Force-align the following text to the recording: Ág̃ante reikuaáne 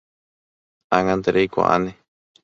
Ág̃ante 0.97 1.29
reikuaáne 1.35 1.91